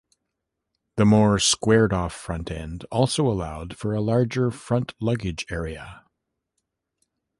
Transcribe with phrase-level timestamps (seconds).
[0.95, 6.05] The more squared-off front end also allowed for a larger front luggage area.